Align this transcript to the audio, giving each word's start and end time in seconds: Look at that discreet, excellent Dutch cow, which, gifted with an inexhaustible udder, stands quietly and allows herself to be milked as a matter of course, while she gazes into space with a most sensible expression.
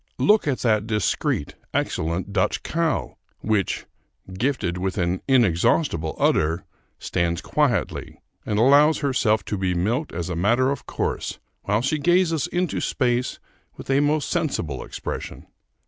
Look 0.17 0.47
at 0.47 0.61
that 0.61 0.87
discreet, 0.87 1.53
excellent 1.75 2.33
Dutch 2.33 2.63
cow, 2.63 3.17
which, 3.41 3.85
gifted 4.33 4.79
with 4.79 4.97
an 4.97 5.21
inexhaustible 5.27 6.15
udder, 6.17 6.65
stands 6.97 7.39
quietly 7.39 8.19
and 8.43 8.57
allows 8.57 9.01
herself 9.01 9.45
to 9.45 9.59
be 9.59 9.75
milked 9.75 10.11
as 10.11 10.27
a 10.27 10.35
matter 10.35 10.71
of 10.71 10.87
course, 10.87 11.37
while 11.65 11.81
she 11.83 11.99
gazes 11.99 12.47
into 12.47 12.81
space 12.81 13.37
with 13.77 13.91
a 13.91 13.99
most 13.99 14.29
sensible 14.31 14.83
expression. 14.83 15.45